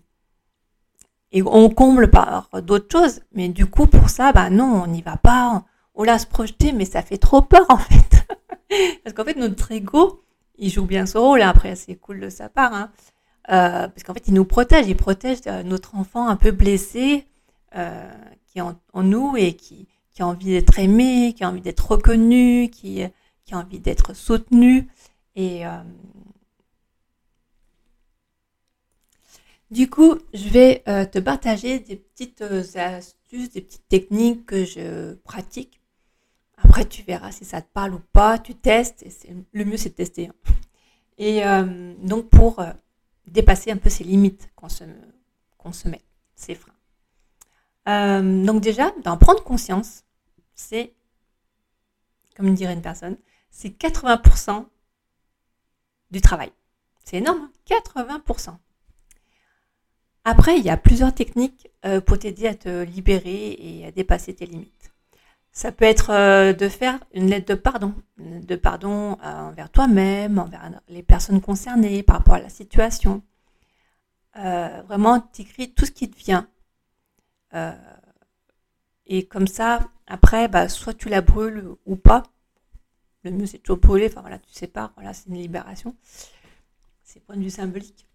et 1.31 1.43
on 1.43 1.69
comble 1.69 2.09
par 2.09 2.49
d'autres 2.63 2.87
choses. 2.91 3.21
Mais 3.33 3.49
du 3.49 3.67
coup, 3.67 3.85
pour 3.85 4.09
ça, 4.09 4.31
bah 4.31 4.49
non, 4.49 4.81
on 4.83 4.87
n'y 4.87 5.03
va 5.03 5.17
pas. 5.17 5.65
On 5.93 6.03
l'a 6.03 6.17
se 6.17 6.25
projeter, 6.25 6.71
mais 6.71 6.85
ça 6.85 7.03
fait 7.03 7.17
trop 7.17 7.41
peur 7.41 7.65
en 7.69 7.77
fait. 7.77 8.27
Parce 9.03 9.13
qu'en 9.13 9.25
fait, 9.25 9.37
notre 9.37 9.71
ego, 9.71 10.22
il 10.57 10.69
joue 10.69 10.85
bien 10.85 11.05
son 11.05 11.21
rôle. 11.21 11.41
Après, 11.41 11.75
c'est 11.75 11.95
cool 11.95 12.19
de 12.19 12.29
sa 12.29 12.49
part. 12.49 12.73
Hein. 12.73 12.91
Euh, 13.49 13.87
parce 13.87 14.03
qu'en 14.03 14.13
fait, 14.13 14.27
il 14.27 14.33
nous 14.33 14.45
protège. 14.45 14.87
Il 14.87 14.95
protège 14.95 15.39
euh, 15.47 15.63
notre 15.63 15.95
enfant 15.95 16.27
un 16.27 16.35
peu 16.35 16.51
blessé, 16.51 17.25
euh, 17.75 18.11
qui 18.47 18.59
est 18.59 18.61
en, 18.61 19.03
nous 19.03 19.35
et 19.37 19.53
qui, 19.53 19.87
qui, 20.11 20.21
a 20.21 20.27
envie 20.27 20.51
d'être 20.51 20.79
aimé, 20.79 21.33
qui 21.35 21.43
a 21.43 21.49
envie 21.49 21.61
d'être 21.61 21.91
reconnu, 21.91 22.69
qui, 22.69 23.03
qui 23.45 23.53
a 23.53 23.57
envie 23.57 23.79
d'être 23.79 24.15
soutenu. 24.15 24.89
Et 25.35 25.63
du 29.71 29.89
coup, 29.89 30.15
je 30.33 30.49
vais 30.49 30.83
te 30.85 31.17
partager 31.17 31.79
des 31.79 31.95
petites 31.95 32.43
astuces, 32.75 33.49
des 33.49 33.61
petites 33.61 33.87
techniques 33.89 34.45
que 34.45 34.63
je 34.63 35.15
pratique. 35.15 35.82
Après, 36.63 36.85
tu 36.85 37.03
verras 37.03 37.31
si 37.31 37.45
ça 37.45 37.61
te 37.61 37.71
parle 37.71 37.93
ou 37.95 38.01
pas. 38.13 38.39
Tu 38.39 38.55
testes. 38.55 39.03
Et 39.03 39.35
le 39.51 39.65
mieux, 39.65 39.77
c'est 39.77 39.89
de 39.89 39.95
tester. 39.95 40.27
Hein. 40.27 40.53
Et 41.17 41.43
donc, 42.01 42.29
pour 42.29 42.63
dépasser 43.27 43.71
un 43.71 43.77
peu 43.77 43.89
ces 43.89 44.03
limites 44.03 44.49
qu'on 44.55 44.69
se, 44.69 44.83
met, 45.87 46.01
ces 46.35 46.55
freins. 46.55 46.73
Euh, 47.89 48.43
donc 48.43 48.61
déjà, 48.61 48.91
d'en 49.03 49.17
prendre 49.17 49.43
conscience, 49.43 50.03
c'est, 50.55 50.93
comme 52.35 52.53
dirait 52.53 52.73
une 52.73 52.81
personne, 52.81 53.17
c'est 53.49 53.69
80% 53.69 54.65
du 56.11 56.21
travail. 56.21 56.51
C'est 57.03 57.17
énorme, 57.17 57.49
80%. 57.67 58.49
Hein. 58.49 58.59
Après, 60.25 60.57
il 60.57 60.63
y 60.63 60.69
a 60.69 60.77
plusieurs 60.77 61.13
techniques 61.13 61.69
euh, 61.85 61.99
pour 61.99 62.17
t'aider 62.17 62.47
à 62.47 62.55
te 62.55 62.83
libérer 62.83 63.57
et 63.59 63.85
à 63.85 63.91
dépasser 63.91 64.33
tes 64.33 64.45
limites. 64.45 64.92
Ça 65.53 65.71
peut 65.71 65.85
être 65.85 66.09
euh, 66.09 66.51
de 66.53 66.67
faire 66.67 66.99
une 67.13 67.27
lettre 67.27 67.47
de 67.47 67.55
pardon, 67.55 67.93
une 68.17 68.33
lettre 68.35 68.47
de 68.47 68.55
pardon 68.55 69.17
envers 69.23 69.69
toi-même, 69.69 70.39
envers 70.39 70.69
les 70.89 71.03
personnes 71.03 71.41
concernées 71.41 72.03
par 72.03 72.17
rapport 72.17 72.35
à 72.35 72.41
la 72.41 72.49
situation. 72.49 73.21
vraiment, 74.35 75.19
t'écris 75.21 75.73
tout 75.73 75.85
ce 75.85 75.91
qui 75.91 76.09
te 76.09 76.17
vient 76.17 76.47
euh, 77.53 77.71
et 79.05 79.25
comme 79.25 79.47
ça, 79.47 79.89
après, 80.07 80.47
bah, 80.47 80.69
soit 80.69 80.93
tu 80.93 81.09
la 81.09 81.21
brûles 81.21 81.65
ou 81.85 81.95
pas. 81.95 82.23
Le 83.23 83.31
mieux, 83.31 83.45
c'est 83.45 83.59
toujours 83.59 83.77
brûler. 83.77 84.07
Enfin 84.07 84.21
voilà, 84.21 84.39
tu 84.39 84.51
sépares. 84.51 84.91
Voilà, 84.95 85.13
c'est 85.13 85.29
une 85.29 85.35
libération. 85.35 85.95
C'est 87.03 87.19
point 87.23 87.35
de 87.35 87.43
vue 87.43 87.49
symbolique. 87.49 88.07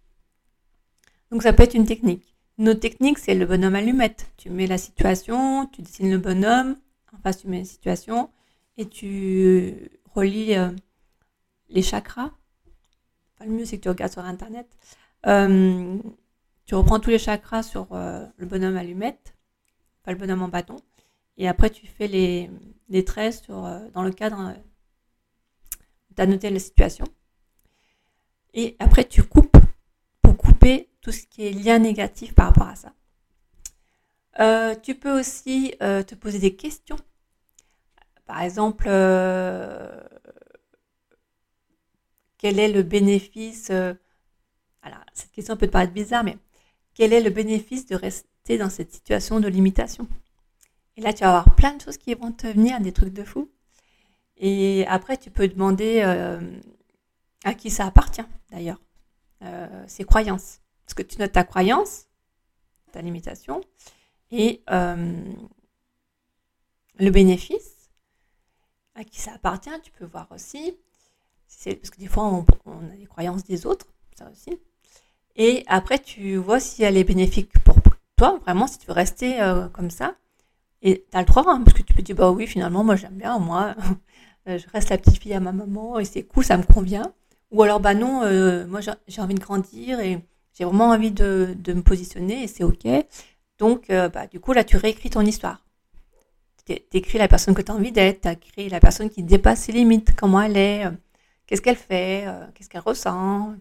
Donc 1.30 1.42
ça 1.42 1.52
peut 1.52 1.62
être 1.62 1.74
une 1.74 1.86
technique. 1.86 2.34
Une 2.58 2.70
autre 2.70 2.80
technique, 2.80 3.18
c'est 3.18 3.34
le 3.34 3.46
bonhomme 3.46 3.74
allumette. 3.74 4.30
Tu 4.36 4.50
mets 4.50 4.66
la 4.66 4.78
situation, 4.78 5.66
tu 5.66 5.82
dessines 5.82 6.10
le 6.10 6.18
bonhomme, 6.18 6.76
en 7.12 7.18
face 7.18 7.38
tu 7.38 7.48
mets 7.48 7.58
une 7.58 7.64
situation, 7.64 8.30
et 8.76 8.88
tu 8.88 9.90
relis 10.14 10.56
euh, 10.56 10.70
les 11.68 11.82
chakras. 11.82 12.32
le 13.40 13.46
mieux, 13.50 13.64
c'est 13.64 13.78
que 13.78 13.82
tu 13.82 13.88
regardes 13.88 14.12
sur 14.12 14.24
Internet. 14.24 14.68
Euh, 15.26 15.98
tu 16.66 16.74
reprends 16.74 17.00
tous 17.00 17.10
les 17.10 17.18
chakras 17.18 17.62
sur 17.62 17.88
euh, 17.92 18.26
le 18.36 18.46
bonhomme 18.46 18.76
allumette, 18.76 19.34
pas 20.02 20.12
le 20.12 20.18
bonhomme 20.18 20.42
en 20.42 20.48
bâton, 20.48 20.76
et 21.36 21.48
après 21.48 21.70
tu 21.70 21.86
fais 21.86 22.08
les, 22.08 23.04
traits 23.04 23.44
sur, 23.44 23.62
dans 23.94 24.02
le 24.02 24.12
cadre 24.12 24.54
tu 26.18 26.22
as 26.22 26.26
noté 26.26 26.50
la 26.50 26.58
situation. 26.58 27.04
Et 28.54 28.76
après, 28.80 29.04
tu 29.04 29.22
coupes 29.22 29.56
pour 30.20 30.36
couper 30.36 30.90
tout 31.00 31.12
ce 31.12 31.24
qui 31.26 31.46
est 31.46 31.52
lien 31.52 31.78
négatif 31.78 32.34
par 32.34 32.46
rapport 32.46 32.66
à 32.66 32.74
ça. 32.74 32.92
Euh, 34.40 34.74
tu 34.76 34.94
peux 34.94 35.18
aussi 35.18 35.74
euh, 35.82 36.02
te 36.02 36.14
poser 36.14 36.38
des 36.38 36.54
questions. 36.54 36.98
Par 38.26 38.42
exemple, 38.42 38.84
euh, 38.88 40.00
quel 42.36 42.58
est 42.60 42.68
le 42.68 42.82
bénéfice 42.82 43.70
Alors, 43.70 45.00
cette 45.12 45.32
question 45.32 45.56
peut 45.56 45.66
te 45.66 45.72
paraître 45.72 45.92
bizarre, 45.92 46.22
mais 46.22 46.38
quel 46.94 47.12
est 47.12 47.20
le 47.20 47.30
bénéfice 47.30 47.86
de 47.86 47.96
rester 47.96 48.58
dans 48.58 48.70
cette 48.70 48.92
situation 48.92 49.40
de 49.40 49.48
limitation? 49.48 50.06
Et 50.96 51.00
là, 51.00 51.12
tu 51.12 51.20
vas 51.20 51.38
avoir 51.38 51.54
plein 51.56 51.74
de 51.74 51.80
choses 51.80 51.96
qui 51.96 52.14
vont 52.14 52.32
te 52.32 52.46
venir, 52.46 52.80
des 52.80 52.92
trucs 52.92 53.12
de 53.14 53.24
fou. 53.24 53.50
Et 54.36 54.86
après, 54.86 55.16
tu 55.16 55.30
peux 55.30 55.48
demander 55.48 56.00
à 57.44 57.54
qui 57.54 57.70
ça 57.70 57.86
appartient, 57.86 58.26
d'ailleurs, 58.50 58.80
ses 59.86 60.04
croyances. 60.04 60.60
Parce 60.84 60.94
que 60.94 61.02
tu 61.02 61.18
notes 61.18 61.32
ta 61.32 61.44
croyance, 61.44 62.06
ta 62.92 63.00
limitation, 63.00 63.60
et 64.30 64.62
euh, 64.70 65.22
le 66.98 67.10
bénéfice, 67.10 67.90
à 68.94 69.04
qui 69.04 69.20
ça 69.20 69.32
appartient, 69.34 69.70
tu 69.82 69.92
peux 69.92 70.04
voir 70.04 70.28
aussi. 70.32 70.76
Parce 71.64 71.90
que 71.90 71.98
des 71.98 72.06
fois, 72.06 72.24
on, 72.24 72.78
a 72.90 72.96
des 72.96 73.06
croyances 73.06 73.44
des 73.44 73.66
autres, 73.66 73.86
ça 74.16 74.30
aussi. 74.30 74.58
Et 75.36 75.64
après, 75.66 75.98
tu 75.98 76.36
vois 76.36 76.60
si 76.60 76.82
elle 76.82 76.96
est 76.96 77.04
bénéfique 77.04 77.52
pour 77.64 77.76
toi, 78.16 78.38
vraiment, 78.44 78.66
si 78.66 78.78
tu 78.78 78.86
veux 78.86 78.92
rester 78.92 79.40
euh, 79.40 79.68
comme 79.68 79.90
ça. 79.90 80.16
Et 80.82 81.06
tu 81.10 81.16
as 81.16 81.20
le 81.20 81.26
droit, 81.26 81.44
hein, 81.46 81.62
parce 81.64 81.76
que 81.76 81.82
tu 81.82 81.94
peux 81.94 82.02
dire, 82.02 82.16
bah 82.16 82.30
oui, 82.30 82.46
finalement, 82.46 82.84
moi 82.84 82.96
j'aime 82.96 83.16
bien, 83.16 83.38
moi, 83.38 83.74
je 84.46 84.64
reste 84.72 84.90
la 84.90 84.98
petite 84.98 85.22
fille 85.22 85.34
à 85.34 85.40
ma 85.40 85.52
maman 85.52 85.98
et 85.98 86.04
c'est 86.04 86.22
cool, 86.22 86.44
ça 86.44 86.56
me 86.56 86.62
convient. 86.62 87.12
Ou 87.50 87.62
alors, 87.62 87.80
bah 87.80 87.94
non, 87.94 88.22
euh, 88.24 88.66
moi 88.66 88.80
j'ai 89.06 89.22
envie 89.22 89.34
de 89.34 89.40
grandir 89.40 90.00
et 90.00 90.20
j'ai 90.54 90.64
vraiment 90.64 90.90
envie 90.90 91.10
de, 91.10 91.56
me 91.66 91.82
positionner 91.82 92.42
et 92.42 92.46
c'est 92.46 92.64
OK. 92.64 92.86
Donc, 93.58 93.90
euh, 93.90 94.08
bah, 94.08 94.26
du 94.26 94.40
coup, 94.40 94.52
là, 94.52 94.64
tu 94.64 94.76
réécris 94.76 95.10
ton 95.10 95.22
histoire. 95.22 95.64
Tu 96.64 96.74
écris 96.92 97.18
la 97.18 97.28
personne 97.28 97.54
que 97.54 97.62
tu 97.62 97.72
as 97.72 97.74
envie 97.74 97.92
d'être, 97.92 98.22
tu 98.22 98.28
écrit 98.28 98.68
la 98.68 98.80
personne 98.80 99.10
qui 99.10 99.22
dépasse 99.22 99.62
ses 99.62 99.72
limites, 99.72 100.14
comment 100.14 100.40
elle 100.40 100.56
est, 100.56 100.86
euh, 100.86 100.90
qu'est-ce 101.46 101.62
qu'elle 101.62 101.76
fait, 101.76 102.26
euh, 102.26 102.46
qu'est-ce 102.54 102.68
qu'elle 102.68 102.82
ressent. 102.82 103.54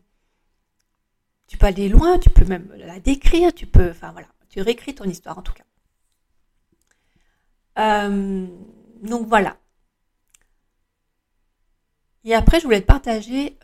Tu 1.47 1.57
peux 1.57 1.65
aller 1.65 1.89
loin, 1.89 2.19
tu 2.19 2.29
peux 2.29 2.45
même 2.45 2.71
la 2.77 2.99
décrire, 2.99 3.53
tu 3.53 3.65
peux. 3.65 3.89
Enfin, 3.89 4.11
voilà, 4.11 4.27
tu 4.49 4.61
réécris 4.61 4.95
ton 4.95 5.05
histoire 5.05 5.37
en 5.37 5.41
tout 5.41 5.53
cas. 5.53 5.63
donc, 9.01 9.27
voilà. 9.27 9.57
Et 12.25 12.33
après, 12.33 12.59
je 12.59 12.65
voulais 12.65 12.81
te 12.81 12.85
partager 12.85 13.57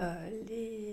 les 0.47 0.92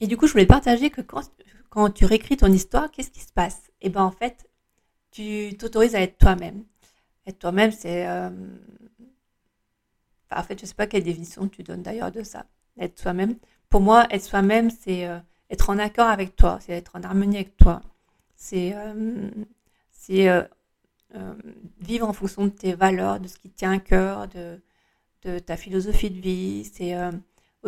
Et 0.00 0.06
du 0.06 0.16
coup, 0.16 0.26
je 0.26 0.32
voulais 0.32 0.46
partager 0.46 0.90
que 0.90 1.00
quand, 1.00 1.90
tu 1.90 2.04
réécris 2.04 2.36
ton 2.36 2.52
histoire, 2.52 2.90
qu'est-ce 2.90 3.10
qui 3.10 3.20
se 3.20 3.32
passe? 3.32 3.68
Et 3.80 3.86
eh 3.86 3.88
bien, 3.90 4.02
en 4.02 4.10
fait, 4.10 4.48
tu 5.10 5.56
t'autorises 5.58 5.94
à 5.94 6.00
être 6.00 6.18
toi-même. 6.18 6.64
Être 7.26 7.38
toi-même, 7.38 7.72
c'est. 7.72 8.08
Euh, 8.08 8.30
en 10.30 10.42
fait, 10.42 10.60
je 10.60 10.66
sais 10.66 10.74
pas 10.74 10.86
quelle 10.86 11.04
définition 11.04 11.48
tu 11.48 11.62
donnes 11.62 11.82
d'ailleurs 11.82 12.12
de 12.12 12.22
ça. 12.22 12.46
Être 12.78 12.98
soi-même. 12.98 13.36
Pour 13.68 13.80
moi, 13.80 14.06
être 14.10 14.24
soi-même, 14.24 14.70
c'est 14.70 15.06
euh, 15.06 15.18
être 15.50 15.70
en 15.70 15.78
accord 15.78 16.08
avec 16.08 16.36
toi, 16.36 16.58
c'est 16.60 16.72
être 16.72 16.96
en 16.96 17.02
harmonie 17.02 17.36
avec 17.36 17.56
toi. 17.56 17.82
C'est 18.36 18.74
euh, 18.74 19.30
vivre 21.80 22.08
en 22.08 22.12
fonction 22.12 22.44
de 22.46 22.50
tes 22.50 22.74
valeurs, 22.74 23.20
de 23.20 23.28
ce 23.28 23.38
qui 23.38 23.50
tient 23.50 23.72
à 23.72 23.78
cœur, 23.78 24.28
de, 24.28 24.60
de 25.22 25.38
ta 25.38 25.56
philosophie 25.56 26.10
de 26.10 26.20
vie. 26.20 26.64
C'est 26.64 26.94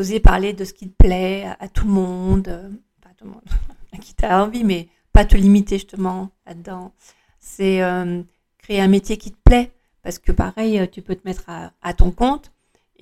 oser 0.00 0.19
parler 0.19 0.52
de 0.52 0.64
ce 0.64 0.73
qui 0.73 0.88
te 0.88 0.97
plaît 0.97 1.47
à, 1.61 1.69
tout 1.69 1.87
le 1.87 1.92
monde, 1.92 2.49
euh, 2.49 2.69
pas 3.02 3.11
tout 3.16 3.25
le 3.25 3.30
monde, 3.30 3.42
à 3.92 3.99
qui 3.99 4.14
tu 4.14 4.25
as 4.25 4.42
envie, 4.42 4.64
mais 4.64 4.88
pas 5.12 5.25
te 5.25 5.37
limiter 5.37 5.76
justement 5.76 6.30
là-dedans. 6.47 6.92
C'est 7.38 7.83
euh, 7.83 8.23
créer 8.59 8.80
un 8.80 8.88
métier 8.88 9.16
qui 9.19 9.30
te 9.30 9.38
plaît, 9.45 9.73
parce 10.02 10.19
que 10.19 10.33
pareil, 10.33 10.78
euh, 10.78 10.87
tu 10.90 11.02
peux 11.02 11.14
te 11.14 11.26
mettre 11.26 11.45
à, 11.49 11.95
ton 11.95 12.11
compte. 12.11 12.50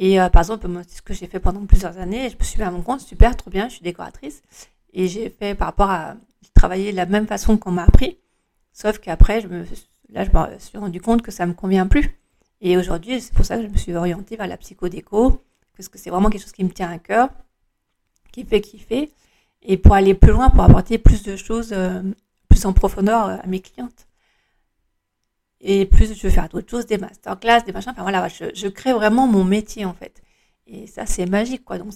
Et 0.01 0.19
par 0.33 0.43
exemple, 0.43 0.69
c'est 0.87 0.99
ce 0.99 1.03
que 1.03 1.13
j'ai 1.13 1.27
fait 1.27 1.41
pendant 1.41 1.67
plusieurs 1.67 1.99
années. 1.99 2.31
Je 2.31 2.37
me 2.39 2.45
suis 2.45 2.59
mis 2.59 2.65
à 2.65 2.71
mon 2.71 2.83
compte, 2.83 3.01
super, 3.01 3.37
trop 3.37 3.51
bien, 3.51 3.69
je 3.69 3.75
suis 3.75 3.83
décoratrice. 3.83 4.43
Et 4.93 5.09
j'ai 5.09 5.29
fait 5.29 5.57
par 5.57 5.67
rapport 5.67 5.91
à 5.91 6.15
travailler 6.55 6.93
de 6.93 6.97
la 6.97 7.07
même 7.07 7.27
façon 7.27 7.57
qu'on 7.57 7.73
m'a 7.73 7.83
appris. 7.83 8.17
Sauf 8.73 9.01
qu'après, 9.01 9.41
je 9.41 9.49
me, 9.49 9.65
là, 10.11 10.23
je 10.25 10.31
me 10.31 10.59
suis 10.61 10.79
rendu 10.79 11.01
compte 11.01 11.23
que 11.23 11.33
ça 11.33 11.47
me 11.47 11.53
convient 11.53 11.89
plus. 11.89 12.17
Et 12.61 12.77
aujourd'hui, 12.77 13.21
c'est 13.21 13.35
pour 13.35 13.45
ça 13.45 13.57
que 13.57 13.65
je 13.65 13.69
me 13.69 13.77
suis 13.77 13.93
orientée 13.93 14.37
vers 14.37 14.47
la 14.47 14.57
psychodéco, 14.57 15.43
parce 15.79 15.89
que 15.89 15.97
c'est 15.97 16.11
vraiment 16.11 16.29
quelque 16.29 16.43
chose 16.43 16.53
qui 16.53 16.65
me 16.65 16.71
tient 16.71 16.91
à 16.91 16.99
cœur, 16.99 17.31
qui 18.33 18.45
fait 18.45 18.61
kiffer, 18.61 19.13
et 19.63 19.77
pour 19.77 19.95
aller 19.95 20.13
plus 20.13 20.33
loin, 20.33 20.51
pour 20.51 20.63
apporter 20.63 20.99
plus 20.99 21.23
de 21.23 21.37
choses, 21.37 21.73
euh, 21.73 22.03
plus 22.49 22.67
en 22.67 22.73
profondeur 22.73 23.27
euh, 23.27 23.37
à 23.41 23.47
mes 23.47 23.61
clientes. 23.61 24.09
Et 25.61 25.87
plus 25.87 26.13
je 26.15 26.27
veux 26.27 26.33
faire 26.33 26.49
d'autres 26.49 26.69
choses, 26.69 26.85
des 26.87 26.99
masterclass, 26.99 27.63
des 27.65 27.73
machins, 27.73 27.93
enfin 27.93 28.03
voilà, 28.03 28.27
je, 28.29 28.69
crée 28.69 28.93
vraiment 28.93 29.29
mon 29.29 29.45
métier 29.45 29.85
en 29.85 29.95
fait. 29.95 30.21
Et 30.67 30.87
ça, 30.89 31.07
c'est 31.07 31.27
magique, 31.27 31.65
quoi. 31.65 31.79
Donc, 31.79 31.93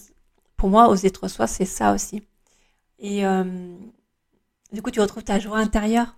pour 0.57 0.69
moi, 0.71 0.89
aux 0.89 0.97
être 0.97 1.29
soi, 1.29 1.47
c'est 1.49 1.65
ça 1.65 1.93
aussi. 1.93 2.23
Et 3.01 3.27
euh, 3.27 3.77
du 4.73 4.81
coup, 4.81 4.91
tu 4.93 5.01
retrouves 5.01 5.25
ta 5.25 5.39
joie 5.41 5.59
intérieure. 5.59 6.17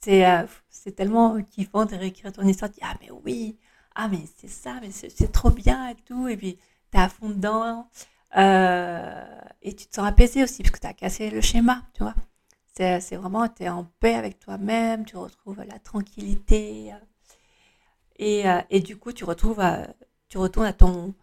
C'est 0.00 0.24
c'est 0.70 0.92
tellement 0.92 1.42
kiffant 1.42 1.84
de 1.86 1.94
réécrire 1.94 2.32
ton 2.32 2.46
histoire. 2.46 2.70
Tu 2.70 2.80
dis, 2.80 2.86
ah, 2.86 2.94
mais 3.00 3.10
oui, 3.24 3.56
ah 3.94 4.08
mais 4.08 4.24
c'est 4.36 4.48
ça, 4.48 4.78
mais 4.80 4.90
c'est 4.92 5.32
trop 5.32 5.50
bien 5.50 5.88
et 5.88 5.94
tout, 5.94 6.28
et 6.28 6.36
puis 6.36 6.58
t'es 6.90 6.98
à 6.98 7.08
fond 7.08 7.28
dedans, 7.28 7.88
euh, 8.36 9.24
et 9.62 9.74
tu 9.74 9.86
te 9.86 9.94
sens 9.96 10.06
apaisé 10.06 10.42
aussi, 10.42 10.62
parce 10.62 10.72
que 10.72 10.80
tu 10.80 10.86
as 10.86 10.94
cassé 10.94 11.30
le 11.30 11.40
schéma, 11.40 11.82
tu 11.94 12.02
vois. 12.02 12.14
C'est 12.76 13.16
vraiment, 13.16 13.48
tu 13.48 13.62
es 13.62 13.68
en 13.68 13.84
paix 14.00 14.14
avec 14.14 14.40
toi-même, 14.40 15.04
tu 15.04 15.16
retrouves 15.16 15.62
la 15.62 15.78
tranquillité, 15.78 16.92
euh, 16.92 16.96
et, 18.16 18.48
euh, 18.48 18.60
et, 18.70 18.80
du 18.80 18.96
coup, 18.96 19.12
tu 19.12 19.24
retrouves, 19.24 19.62
tu 20.28 20.38
retournes 20.38 20.66
à 20.66 20.72
ton, 20.72 21.14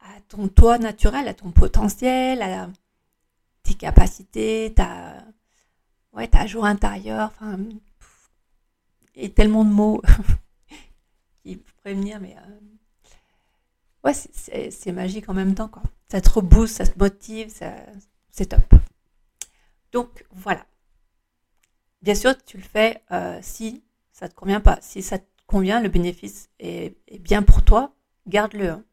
à 0.00 0.20
ton 0.28 0.48
toi 0.48 0.78
naturel, 0.78 1.28
à 1.28 1.34
ton 1.34 1.50
potentiel, 1.52 2.42
à 2.42 2.68
tes 3.62 3.74
capacités, 3.74 4.72
ta, 4.74 5.16
ouais, 6.12 6.28
ta 6.28 6.46
joie 6.46 6.68
intérieure, 6.68 7.32
enfin, 7.36 7.58
et 9.14 9.32
tellement 9.32 9.64
de 9.64 9.70
mots. 9.70 10.02
prévenir, 11.54 12.20
mais 12.20 12.36
euh, 12.36 12.58
ouais, 14.04 14.14
c'est 14.14 14.92
magique 14.92 15.28
en 15.28 15.34
même 15.34 15.54
temps. 15.54 15.68
Quoi. 15.68 15.82
Ça 16.10 16.20
te 16.20 16.28
rebooste, 16.28 16.76
ça 16.76 16.86
te 16.86 16.98
motive, 16.98 17.52
c'est 18.30 18.46
top. 18.46 18.74
Donc 19.92 20.26
voilà. 20.32 20.66
Bien 22.02 22.14
sûr, 22.14 22.36
tu 22.44 22.56
le 22.56 22.62
fais 22.62 23.02
euh, 23.12 23.38
si 23.42 23.82
ça 24.12 24.28
te 24.28 24.34
convient 24.34 24.60
pas. 24.60 24.78
Si 24.80 25.02
ça 25.02 25.18
te 25.18 25.24
convient, 25.46 25.80
le 25.80 25.88
bénéfice 25.88 26.50
est, 26.58 26.96
bien 27.20 27.42
pour 27.42 27.62
toi, 27.62 27.94
garde-le. 28.26 28.70
Hein. 28.70 28.84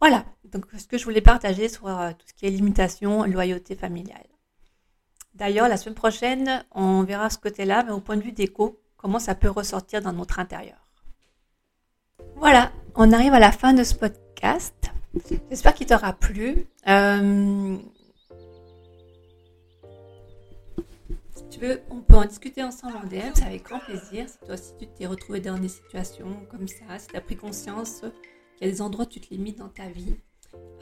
Voilà, 0.00 0.24
donc 0.44 0.66
ce 0.76 0.86
que 0.86 0.98
je 0.98 1.04
voulais 1.04 1.20
partager 1.20 1.68
sur 1.68 1.86
euh, 1.86 2.10
tout 2.12 2.26
ce 2.26 2.34
qui 2.34 2.46
est 2.46 2.50
limitation, 2.50 3.24
loyauté 3.24 3.76
familiale. 3.76 4.26
D'ailleurs, 5.34 5.68
la 5.68 5.76
semaine 5.76 5.94
prochaine, 5.94 6.64
on 6.72 7.02
verra 7.04 7.30
ce 7.30 7.38
côté-là, 7.38 7.84
mais 7.84 7.92
au 7.92 8.00
point 8.00 8.16
de 8.16 8.22
vue 8.22 8.32
d'écho, 8.32 8.81
comment 9.02 9.18
ça 9.18 9.34
peut 9.34 9.50
ressortir 9.50 10.00
dans 10.00 10.12
notre 10.12 10.38
intérieur. 10.38 10.88
Voilà, 12.36 12.72
on 12.94 13.12
arrive 13.12 13.34
à 13.34 13.40
la 13.40 13.52
fin 13.52 13.74
de 13.74 13.82
ce 13.82 13.94
podcast. 13.94 14.90
J'espère 15.50 15.74
qu'il 15.74 15.88
t'aura 15.88 16.12
plu. 16.12 16.66
Euh, 16.88 17.76
si 21.34 21.48
tu 21.50 21.60
veux, 21.60 21.80
on 21.90 22.00
peut 22.00 22.14
en 22.14 22.24
discuter 22.24 22.62
ensemble 22.62 22.96
en 22.96 23.06
DM, 23.06 23.32
c'est 23.34 23.44
avec 23.44 23.64
grand 23.64 23.80
plaisir. 23.80 24.28
Si 24.28 24.38
toi 24.38 24.54
aussi 24.54 24.72
tu 24.78 24.86
t'es 24.86 25.06
retrouvé 25.06 25.40
dans 25.40 25.58
des 25.58 25.68
situations 25.68 26.46
comme 26.50 26.68
ça, 26.68 26.98
si 26.98 27.08
tu 27.08 27.16
as 27.16 27.20
pris 27.20 27.36
conscience 27.36 28.00
qu'il 28.56 28.66
y 28.66 28.70
a 28.70 28.72
des 28.72 28.80
endroits 28.80 29.04
où 29.04 29.08
tu 29.08 29.20
te 29.20 29.34
limites 29.34 29.58
dans 29.58 29.68
ta 29.68 29.88
vie. 29.88 30.14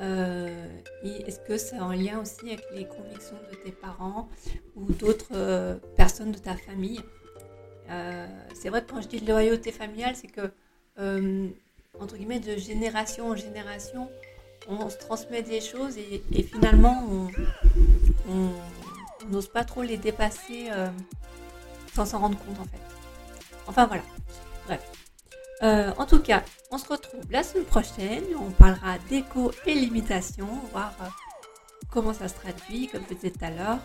Euh, 0.01 0.67
est-ce 1.05 1.39
que 1.41 1.57
c'est 1.57 1.79
en 1.79 1.93
lien 1.93 2.21
aussi 2.21 2.51
avec 2.51 2.65
les 2.75 2.87
convictions 2.87 3.37
de 3.51 3.57
tes 3.57 3.71
parents 3.71 4.29
ou 4.75 4.93
d'autres 4.93 5.31
euh, 5.33 5.77
personnes 5.97 6.33
de 6.33 6.39
ta 6.39 6.57
famille? 6.57 7.01
C'est 8.55 8.69
vrai 8.69 8.83
que 8.83 8.91
quand 8.93 9.01
je 9.01 9.09
dis 9.09 9.21
loyauté 9.21 9.73
familiale, 9.73 10.15
c'est 10.17 10.29
que 10.29 10.51
euh, 10.99 11.49
entre 11.99 12.17
guillemets, 12.17 12.41
de 12.41 12.57
génération 12.57 13.29
en 13.29 13.37
génération, 13.37 14.11
on 14.69 14.89
se 14.89 14.97
transmet 14.97 15.43
des 15.43 15.61
choses 15.61 15.97
et, 15.99 16.43
finalement, 16.43 17.29
on 18.29 18.53
n'ose 19.29 19.49
pas 19.49 19.65
trop 19.65 19.83
les 19.83 19.97
dépasser 19.97 20.69
euh, 20.71 20.89
sans 21.95 22.07
s'en 22.07 22.21
rendre 22.21 22.39
compte 22.39 22.59
en 22.61 22.65
fait. 22.65 22.81
Enfin 23.67 23.87
voilà. 23.87 24.03
Bref. 24.67 24.81
Euh, 25.63 25.91
en 25.99 26.07
tout 26.07 26.21
cas, 26.21 26.43
on 26.71 26.79
se 26.79 26.89
retrouve 26.89 27.21
la 27.31 27.43
semaine 27.43 27.67
prochaine. 27.67 28.25
On 28.41 28.51
parlera 28.51 28.99
d'écho 29.09 29.51
et 29.67 29.75
limitation, 29.75 30.47
voir 30.73 30.95
euh, 31.03 31.07
comment 31.91 32.15
ça 32.15 32.29
se 32.29 32.35
traduit, 32.35 32.89
comme 32.89 33.03
je 33.11 33.15
disais 33.15 33.31
tout 33.31 33.45
à 33.45 33.51
l'heure. 33.51 33.79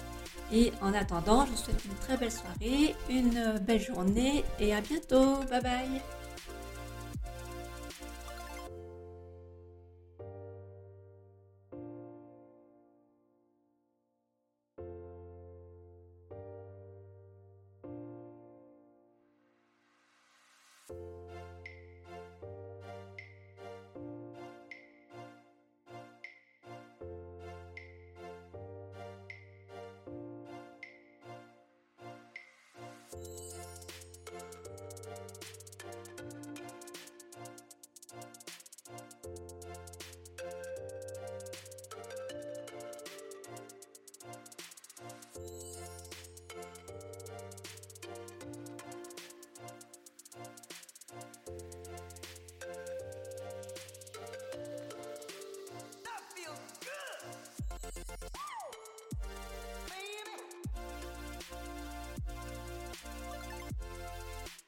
Et 0.51 0.71
en 0.81 0.93
attendant, 0.93 1.45
je 1.45 1.51
vous 1.51 1.57
souhaite 1.57 1.83
une 1.85 1.95
très 1.95 2.17
belle 2.17 2.31
soirée, 2.31 2.95
une 3.09 3.59
belle 3.59 3.81
journée 3.81 4.43
et 4.59 4.73
à 4.73 4.81
bientôt. 4.81 5.37
Bye 5.49 5.61
bye 5.61 6.01